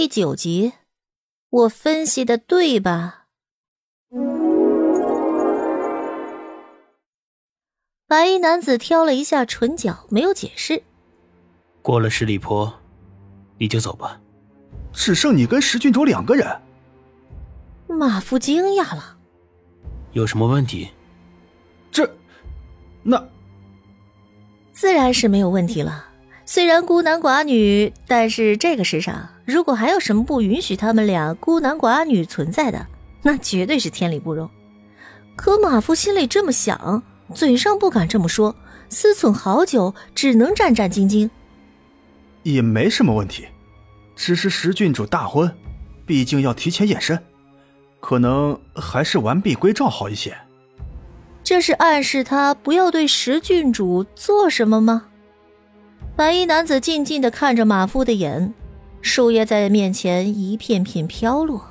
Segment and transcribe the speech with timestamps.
[0.00, 0.72] 第九集，
[1.50, 3.26] 我分析的对吧？
[8.08, 10.82] 白衣男子挑了一下唇角，没有解释。
[11.82, 12.72] 过了十里坡，
[13.58, 14.18] 你就走吧。
[14.90, 16.48] 只剩你跟石郡主两个人。
[17.86, 19.18] 马夫惊讶了。
[20.12, 20.88] 有什么问题？
[21.92, 22.10] 这，
[23.02, 23.22] 那，
[24.72, 26.06] 自然是没有问题了。
[26.52, 32.88] 虽然孤男寡女，但是这个世上如果还有什么不允许他们俩孤男寡女存在的，
[33.22, 34.50] 那绝对是天理不容。
[35.36, 37.04] 可马夫心里这么想，
[37.36, 38.56] 嘴上不敢这么说，
[38.88, 41.30] 思忖好久，只能战战兢兢。
[42.42, 43.46] 也没什么问题，
[44.16, 45.48] 只是石郡主大婚，
[46.04, 47.16] 毕竟要提前验身，
[48.00, 50.36] 可能还是完璧归赵好一些。
[51.44, 55.04] 这是暗示他不要对石郡主做什么吗？
[56.20, 58.52] 白衣男子静静的看着马夫的眼，
[59.00, 61.64] 树叶在面前一片片飘落，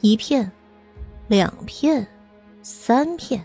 [0.00, 0.50] 一片，
[1.28, 2.06] 两片，
[2.62, 3.44] 三片，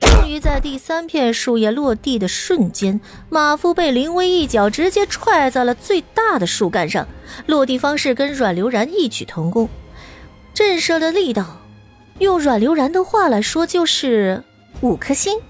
[0.00, 3.00] 终于在第三片树叶落地的瞬间，
[3.30, 7.08] 马夫被林威一脚直接踹在了最大的树干上，
[7.46, 9.66] 落地方式跟阮流然异曲同工，
[10.52, 11.62] 震慑的力道，
[12.18, 14.44] 用阮流然的话来说就是
[14.82, 15.40] 五颗星。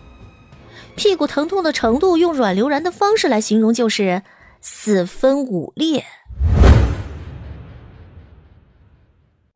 [0.97, 4.23] 屁股疼痛的程度，用阮流然的方式来形容就是
[4.63, 6.05] 四分五裂。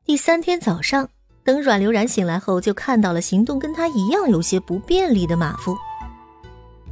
[0.04, 1.08] 第三天早上，
[1.42, 5.74] 等阮流然醒来后，就看到了行动跟他一样有些不便利的马夫。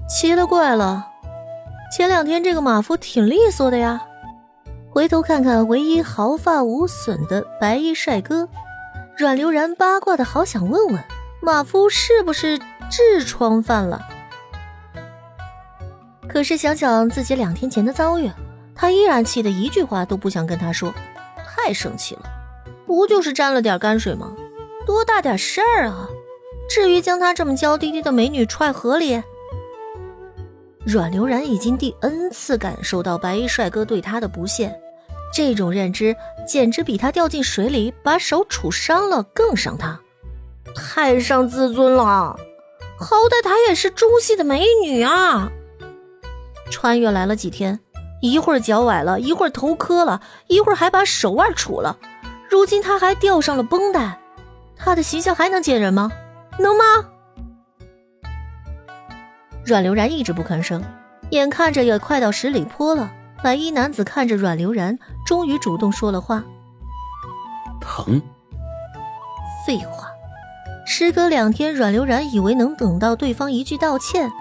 [0.08, 1.06] 奇了怪了，
[1.94, 4.00] 前两天这个马夫挺利索的呀。
[4.90, 8.48] 回头看看唯一毫发无损的白衣帅哥，
[9.16, 11.05] 阮流然八卦的好想问问
[11.42, 12.58] 马夫是不是
[12.90, 14.00] 痔疮犯了。
[16.28, 18.30] 可是想想自己两天前的遭遇，
[18.74, 20.92] 他依然气得一句话都不想跟他说，
[21.46, 22.22] 太生气了。
[22.86, 24.34] 不就是沾了点泔水吗？
[24.86, 26.08] 多大点事儿啊！
[26.68, 29.22] 至于将他这么娇滴滴的美女踹河里？
[30.86, 34.74] 阮流然已经第 N 次感受到白衣帅哥对他的不屑，
[35.34, 40.00] 这种认知简直比他掉进水里把手杵伤了更伤他，
[40.74, 42.38] 太伤自尊了。
[42.98, 45.52] 好歹她也是中戏的美女啊！
[46.70, 47.80] 穿越来了几天，
[48.20, 51.96] 一会儿脚崴了，一会儿头磕了，一会儿还把手腕杵了。
[52.48, 54.18] 如今他还吊上了绷带，
[54.77, 56.11] 他的形象还能见人吗？
[56.58, 56.84] 能吗？
[59.64, 60.83] 阮流然一直不吭声，
[61.30, 63.11] 眼看着也快到十里坡了。
[63.42, 66.42] 白衣男子看着阮流然，终于主动说了话
[67.80, 68.20] ：“疼。”
[69.67, 70.08] 废话，
[70.86, 74.33] 时隔两天，阮流然以为能等到对方一句道歉。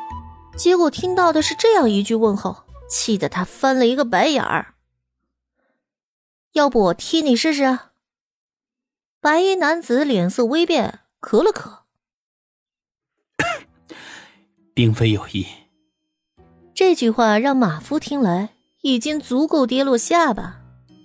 [0.57, 4.73] 结果听到的是这样一句问候，气得他翻了一个白眼儿。
[6.53, 7.79] 要不我踢你试试？
[9.21, 11.81] 白衣男子脸色微变，咳了咳，
[14.73, 15.45] 并非有意。
[16.73, 18.49] 这句话让马夫听来
[18.81, 20.59] 已经足够跌落下巴。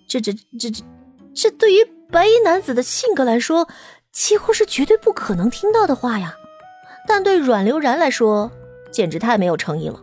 [0.08, 0.84] 这、这、这、这、
[1.34, 3.68] 这对于白衣男子的性格来说，
[4.10, 6.36] 几乎是绝对不可能听到的话呀。
[7.06, 8.50] 但对阮流然来说，
[8.92, 10.00] 简直太没有诚意了。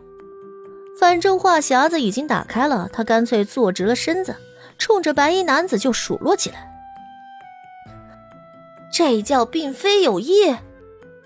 [0.98, 4.36] 反正话匣子已经打开了，他干脆坐直了身子，
[4.76, 6.70] 冲着白衣男子就数落起来
[8.92, 10.56] ：“这叫并非有意。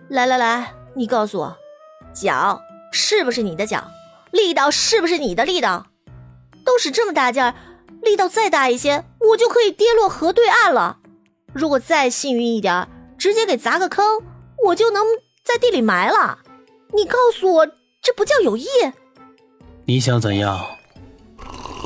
[0.09, 1.57] 来来来，你告诉我，
[2.13, 2.61] 脚
[2.93, 3.91] 是不是你的脚？
[4.31, 5.87] 力道是不是你的力道？
[6.65, 7.55] 都使这么大劲儿，
[8.03, 10.99] 力道再大一些，我就可以跌落河对岸了。
[11.53, 12.89] 如果再幸运一点，
[13.19, 14.23] 直接给砸个坑，
[14.67, 15.03] 我就能
[15.43, 16.39] 在地里埋了。”
[16.95, 17.67] 你告诉我，
[18.01, 18.67] 这不叫有意？
[19.85, 20.65] 你想怎样？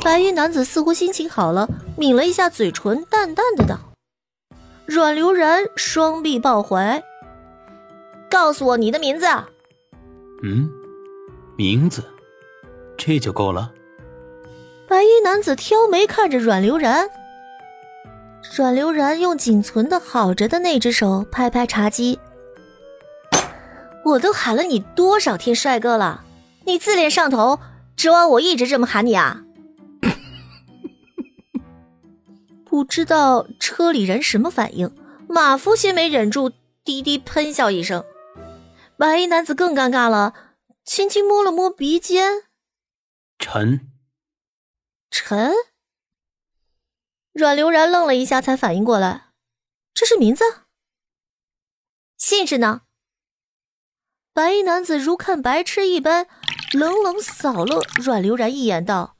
[0.02, 3.78] 白衣男子似乎心情好了，抿了一下嘴唇，淡淡的道
[4.86, 7.02] ：“阮流然双臂抱怀，
[8.30, 9.26] 告诉我你的名字。”
[10.44, 10.70] 嗯，
[11.56, 12.04] 名字，
[12.96, 13.72] 这就够了。
[14.86, 17.10] 白衣男子挑眉看着阮流然，
[18.56, 22.18] 阮流然用仅存的好着的那只手拍拍茶几。
[24.08, 26.24] 我都喊了你多少天帅哥了，
[26.64, 27.60] 你自恋上头，
[27.94, 29.44] 指望我一直这么喊你啊？
[32.64, 34.94] 不知道车里人什么反应，
[35.28, 36.50] 马夫先没忍住，
[36.84, 38.02] 低低喷笑一声。
[38.96, 40.32] 白衣男子更尴尬了，
[40.84, 42.44] 轻轻摸了摸鼻尖。
[43.38, 43.90] 陈，
[45.10, 45.52] 陈。
[47.32, 49.32] 阮流然愣了一下，才反应过来，
[49.92, 50.44] 这是名字。
[52.16, 52.82] 姓氏呢？
[54.38, 56.28] 白衣男子如看白痴一般，
[56.72, 59.16] 冷冷扫了阮流然一眼，道：“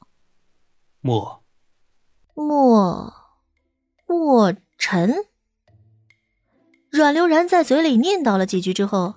[1.01, 1.43] 莫，
[2.33, 3.13] 莫。”
[4.07, 5.25] 莫尘。
[6.89, 9.15] 阮流然在嘴里念叨了几句之后，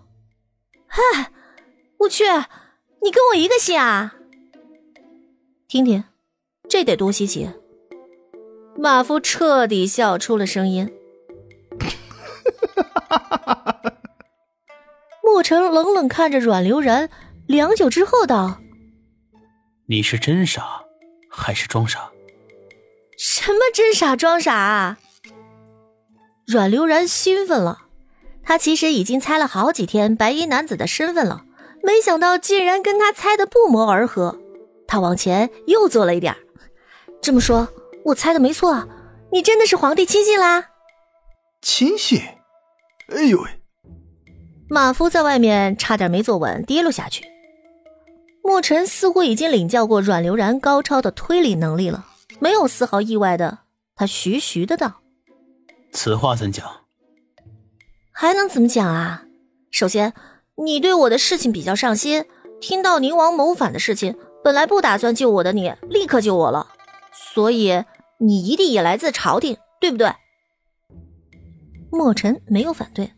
[0.89, 1.31] 嗨，
[1.99, 2.25] 我去，
[3.01, 4.17] 你跟我一个姓啊？
[5.69, 6.03] 听听，
[6.69, 7.49] 这得多稀奇！
[8.77, 10.93] 马夫彻底笑出了声音。
[11.79, 13.72] 哈哈哈哈哈
[15.43, 17.11] 莫尘冷冷看着阮流然，
[17.49, 18.61] 良久之后道
[19.91, 20.85] ：“你是真傻，
[21.29, 22.13] 还是装傻？”
[23.19, 24.55] 什么真傻装傻？
[24.55, 24.99] 啊
[26.47, 27.87] 阮流然兴奋了，
[28.45, 31.45] 他其实已经猜了好几天白衣男子的身份了，
[31.83, 34.39] 没想到竟然跟他猜的不谋而合。
[34.87, 36.37] 他往前又坐了一点
[37.21, 37.67] 这么说，
[38.05, 38.87] 我猜的没错，
[39.33, 40.69] 你真的是皇帝亲信啦？
[41.61, 42.21] 亲信？
[43.09, 43.62] 哎呦喂！
[44.73, 47.27] 马夫在外面差点没坐稳，跌落下去。
[48.43, 52.07] 莫尘似乎已经领教过阮流然高超的推理能力了，
[52.41, 53.59] 没有丝毫意外的，
[53.95, 55.03] 他徐徐的道。
[55.93, 56.67] 此话怎讲？
[58.13, 59.25] 还能怎么讲啊？
[59.71, 60.15] 首先，
[60.65, 62.25] 你对我的事情比较上心，
[62.59, 66.69] 听到宁王谋反的事情，本来不打算救我的你，立刻救我了，
[67.13, 67.85] 所以
[68.17, 70.11] 你一定也来自朝廷，对不对？
[71.91, 73.13] 墨尘没有反对。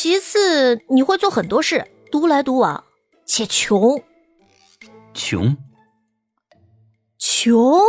[0.00, 2.84] 其次，你会做很多事，独来独往，
[3.26, 4.00] 且穷。
[5.12, 5.56] 穷？
[7.18, 7.80] 穷？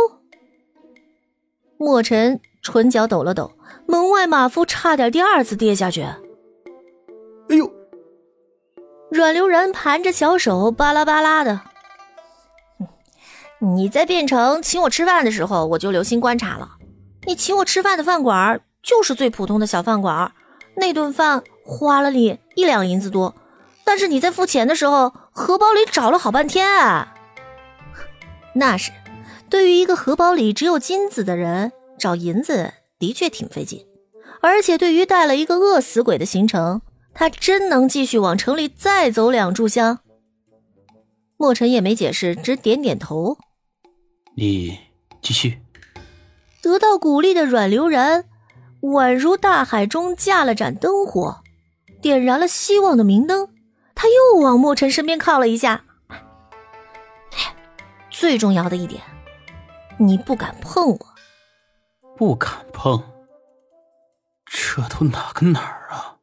[1.78, 2.40] 墨尘。
[2.64, 3.52] 唇角抖了抖，
[3.86, 6.02] 门外马夫差点第二次跌下去。
[6.02, 6.18] 哎
[7.56, 7.72] 呦！
[9.12, 11.60] 阮流然盘着小手，巴拉巴拉的。
[13.60, 16.72] 你在变成请我吃饭的时候，我就留心观察了。
[17.24, 20.32] 你请我吃饭的饭馆就是最普通的小饭馆，
[20.74, 23.34] 那顿饭花了你一两银子多，
[23.84, 27.14] 但是你在付钱的时候，荷包里找了好半天啊。
[28.56, 28.90] 那是，
[29.48, 31.72] 对于一个荷包里只有金子的人。
[32.00, 33.84] 找银子的确挺费劲，
[34.40, 36.80] 而且对于带了一个饿死鬼的行程，
[37.12, 39.98] 他真能继续往城里再走两炷香。
[41.36, 43.36] 莫尘也没解释，只点点头。
[44.34, 44.78] 你
[45.20, 45.58] 继续。
[46.62, 48.24] 得到鼓励的阮流然，
[48.80, 51.42] 宛如大海中架了盏灯火，
[52.00, 53.48] 点燃了希望的明灯。
[53.94, 55.84] 他又往莫尘身边靠了一下。
[58.10, 59.02] 最重要的一点，
[59.98, 60.98] 你不敢碰我。
[62.16, 63.02] 不敢碰，
[64.44, 66.16] 这都哪跟哪儿啊？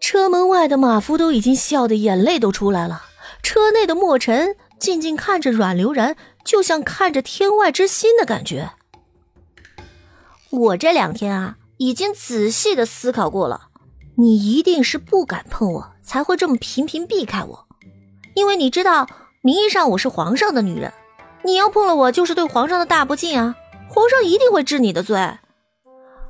[0.00, 3.04] 车门外的马夫都已经笑得眼泪都出来了，
[3.42, 8.70] 车内的莫尘静静看着阮流然，就像看着天外之心的感觉。
[10.50, 13.65] 我这两天啊，已经仔细的思考过了，
[14.18, 17.66] 你一定是不敢碰我，才会这么频频避开我，
[18.34, 19.06] 因为你知道，
[19.42, 20.92] 名义上我是皇上的女人，
[21.44, 23.54] 你要碰了我，就是对皇上的大不敬啊。
[23.88, 25.38] 皇上一定会治你的罪，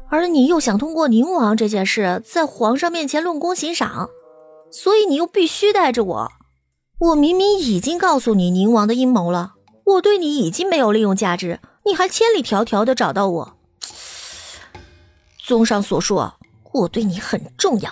[0.09, 4.11] 而你又想通过宁王这件事在皇上面前论功行赏，
[4.71, 6.33] 所以你又必须带着我。
[6.99, 9.55] 我明明已经告诉你宁王的阴谋了，
[9.85, 13.57] 我对你已经没有利用价值，你还千里迢迢的找到我。
[15.45, 16.17] 综上所述，
[16.73, 17.91] 我对你很重要。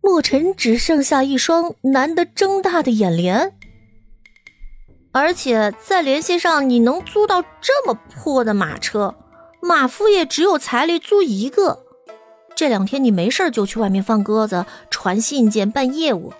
[0.00, 3.54] 墨尘只剩下一双难得睁大的眼帘。
[5.10, 9.16] 而且再联系上，你能租到这么破的马车，
[9.60, 11.84] 马夫也只有财力租一个。
[12.54, 16.32] 这两天你没事就去外面放鸽子、传信件、办业务，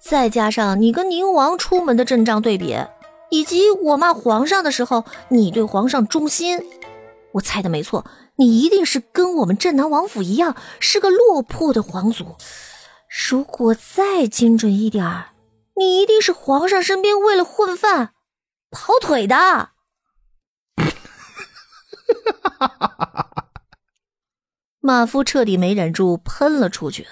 [0.00, 2.76] 再加上你跟宁王出门的阵仗对比，
[3.30, 6.60] 以及我骂皇上的时候你对皇上忠心，
[7.32, 8.04] 我猜的没错，
[8.40, 12.36] 你一定是跟我们镇南王府一样，是个落魄的皇族。
[13.28, 15.26] 如果再精准一点儿。
[15.76, 18.12] 你一定是皇上身边为了混饭
[18.70, 19.70] 跑腿的。
[24.80, 27.06] 马夫彻底没忍住，喷了出去。